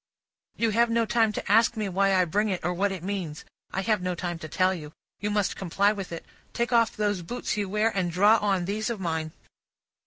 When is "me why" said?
1.77-2.15